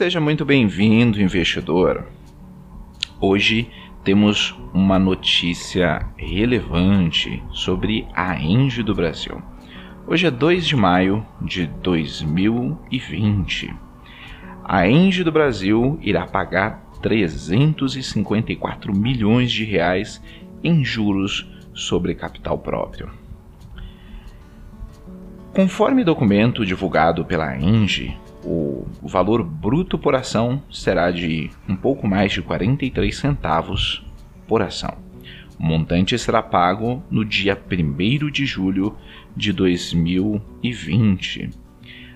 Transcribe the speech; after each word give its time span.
Seja 0.00 0.16
muito 0.18 0.46
bem-vindo, 0.46 1.20
investidor. 1.20 2.06
Hoje 3.20 3.68
temos 4.02 4.58
uma 4.72 4.98
notícia 4.98 6.08
relevante 6.16 7.42
sobre 7.52 8.08
a 8.14 8.34
Engie 8.34 8.82
do 8.82 8.94
Brasil. 8.94 9.42
Hoje 10.06 10.26
é 10.26 10.30
2 10.30 10.66
de 10.66 10.74
maio 10.74 11.22
de 11.42 11.66
2020. 11.66 13.74
A 14.64 14.88
Engie 14.88 15.22
do 15.22 15.30
Brasil 15.30 15.98
irá 16.00 16.26
pagar 16.26 16.82
354 17.02 18.96
milhões 18.96 19.52
de 19.52 19.64
reais 19.64 20.18
em 20.64 20.82
juros 20.82 21.46
sobre 21.74 22.14
capital 22.14 22.56
próprio. 22.56 23.10
Conforme 25.54 26.04
documento 26.04 26.64
divulgado 26.64 27.22
pela 27.22 27.54
Engie, 27.54 28.16
o 29.02 29.08
valor 29.08 29.42
bruto 29.42 29.98
por 29.98 30.14
ação 30.14 30.62
será 30.70 31.10
de 31.10 31.50
um 31.68 31.76
pouco 31.76 32.06
mais 32.06 32.32
de 32.32 32.42
43 32.42 33.16
centavos 33.16 34.04
por 34.46 34.62
ação. 34.62 34.96
O 35.58 35.62
montante 35.62 36.18
será 36.18 36.42
pago 36.42 37.02
no 37.10 37.24
dia 37.24 37.60
1 37.70 38.30
de 38.30 38.46
julho 38.46 38.96
de 39.36 39.52
2020. 39.52 41.50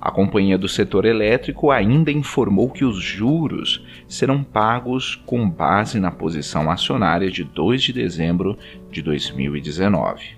A 0.00 0.10
companhia 0.10 0.56
do 0.56 0.68
setor 0.68 1.04
elétrico 1.04 1.70
ainda 1.70 2.12
informou 2.12 2.70
que 2.70 2.84
os 2.84 3.02
juros 3.02 3.84
serão 4.06 4.42
pagos 4.42 5.16
com 5.26 5.48
base 5.48 5.98
na 5.98 6.10
posição 6.10 6.70
acionária 6.70 7.30
de 7.30 7.42
2 7.42 7.82
de 7.82 7.92
dezembro 7.92 8.58
de 8.90 9.02
2019. 9.02 10.36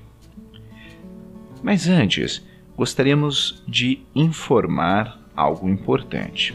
Mas 1.63 1.89
antes, 1.89 2.47
gostaríamos 2.77 3.63
de 3.67 4.01
informar 4.15 5.18
algo 5.39 5.69
importante. 5.69 6.55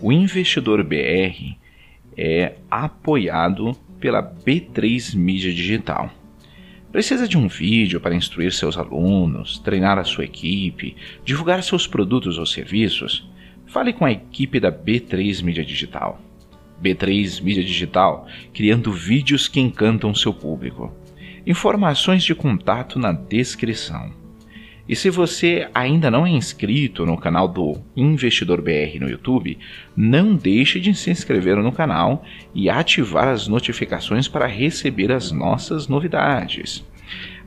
O 0.00 0.12
investidor 0.12 0.82
BR 0.82 1.56
é 2.16 2.56
apoiado 2.68 3.72
pela 4.00 4.22
B3 4.22 5.14
Mídia 5.14 5.52
Digital. 5.52 6.10
Precisa 6.90 7.28
de 7.28 7.36
um 7.36 7.46
vídeo 7.46 8.00
para 8.00 8.14
instruir 8.14 8.52
seus 8.52 8.76
alunos, 8.76 9.58
treinar 9.58 9.98
a 9.98 10.04
sua 10.04 10.24
equipe, 10.24 10.96
divulgar 11.24 11.62
seus 11.62 11.86
produtos 11.86 12.38
ou 12.38 12.46
serviços? 12.46 13.28
Fale 13.66 13.92
com 13.92 14.04
a 14.04 14.12
equipe 14.12 14.58
da 14.58 14.72
B3 14.72 15.42
Mídia 15.42 15.64
Digital. 15.64 16.20
B3 16.82 17.42
Mídia 17.42 17.62
Digital, 17.62 18.26
criando 18.52 18.92
vídeos 18.92 19.46
que 19.46 19.60
encantam 19.60 20.14
seu 20.14 20.32
público. 20.32 20.92
Informações 21.46 22.24
de 22.24 22.34
contato 22.34 22.98
na 22.98 23.12
descrição. 23.12 24.17
E 24.88 24.96
se 24.96 25.10
você 25.10 25.68
ainda 25.74 26.10
não 26.10 26.26
é 26.26 26.30
inscrito 26.30 27.04
no 27.04 27.18
canal 27.18 27.46
do 27.46 27.76
Investidor 27.94 28.62
BR 28.62 28.98
no 28.98 29.10
YouTube, 29.10 29.58
não 29.94 30.34
deixe 30.34 30.80
de 30.80 30.94
se 30.94 31.10
inscrever 31.10 31.56
no 31.58 31.70
canal 31.70 32.24
e 32.54 32.70
ativar 32.70 33.28
as 33.28 33.46
notificações 33.46 34.26
para 34.26 34.46
receber 34.46 35.12
as 35.12 35.30
nossas 35.30 35.88
novidades. 35.88 36.82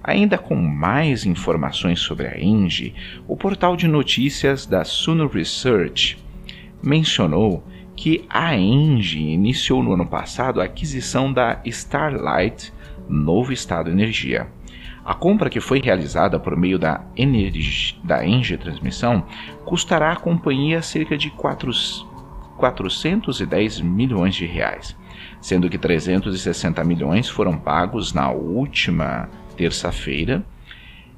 Ainda 0.03 0.37
com 0.37 0.55
mais 0.55 1.25
informações 1.25 1.99
sobre 1.99 2.27
a 2.27 2.39
Engie, 2.39 2.93
o 3.27 3.35
portal 3.35 3.75
de 3.75 3.87
notícias 3.87 4.67
da 4.67 4.83
Suno 4.83 5.27
Research 5.27 6.19
mencionou 6.83 7.63
que 7.95 8.23
a 8.29 8.55
Engie 8.55 9.31
iniciou 9.31 9.81
no 9.81 9.93
ano 9.93 10.05
passado 10.05 10.61
a 10.61 10.65
aquisição 10.65 11.33
da 11.33 11.59
Starlight 11.65 12.71
Novo 13.09 13.51
Estado 13.51 13.89
Energia 13.89 14.47
a 15.03 15.13
compra 15.13 15.49
que 15.49 15.59
foi 15.59 15.79
realizada 15.81 16.39
por 16.39 16.55
meio 16.55 16.77
da, 16.77 17.03
Energy, 17.15 17.99
da 18.03 18.25
Engie 18.25 18.57
Transmissão 18.57 19.25
custará 19.65 20.11
à 20.11 20.15
companhia 20.15 20.81
cerca 20.81 21.17
de 21.17 21.29
4, 21.31 21.71
410 22.57 23.81
milhões 23.81 24.35
de 24.35 24.45
reais, 24.45 24.95
sendo 25.39 25.69
que 25.69 25.77
360 25.77 26.83
milhões 26.83 27.27
foram 27.27 27.57
pagos 27.57 28.13
na 28.13 28.29
última 28.29 29.29
terça-feira 29.57 30.45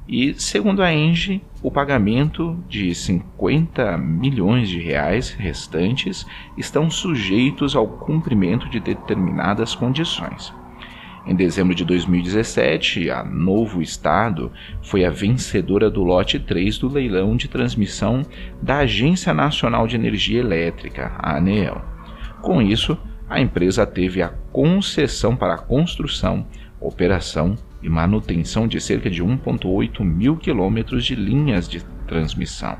e, 0.07 0.33
segundo 0.33 0.83
a 0.83 0.93
Engie, 0.93 1.41
o 1.61 1.71
pagamento 1.71 2.57
de 2.67 2.93
50 2.93 3.97
milhões 3.97 4.67
de 4.67 4.79
reais 4.79 5.29
restantes 5.29 6.25
estão 6.57 6.89
sujeitos 6.89 7.75
ao 7.75 7.87
cumprimento 7.87 8.69
de 8.69 8.79
determinadas 8.79 9.73
condições. 9.73 10.53
Em 11.25 11.35
dezembro 11.35 11.73
de 11.73 11.85
2017, 11.85 13.09
a 13.09 13.23
Novo 13.23 13.81
Estado 13.81 14.51
foi 14.81 15.05
a 15.05 15.09
vencedora 15.09 15.89
do 15.89 16.03
lote 16.03 16.37
3 16.37 16.77
do 16.77 16.89
leilão 16.89 17.37
de 17.37 17.47
transmissão 17.47 18.23
da 18.61 18.79
Agência 18.79 19.33
Nacional 19.33 19.87
de 19.87 19.95
Energia 19.95 20.41
Elétrica, 20.41 21.13
a 21.17 21.37
ANEEL. 21.37 21.81
Com 22.41 22.61
isso, 22.61 22.97
a 23.29 23.39
empresa 23.39 23.85
teve 23.87 24.21
a 24.21 24.33
concessão 24.51 25.33
para 25.33 25.53
a 25.53 25.57
construção, 25.57 26.45
operação 26.81 27.55
e 27.81 27.87
manutenção 27.87 28.67
de 28.67 28.81
cerca 28.81 29.09
de 29.09 29.23
1,8 29.23 30.03
mil 30.03 30.35
quilômetros 30.35 31.05
de 31.05 31.15
linhas 31.15 31.69
de 31.69 31.81
transmissão 32.05 32.77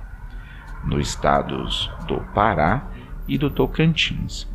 nos 0.86 1.08
estados 1.08 1.90
do 2.10 2.18
Pará 2.34 2.92
e 3.26 3.38
do 3.38 3.50
Tocantins 3.50 4.53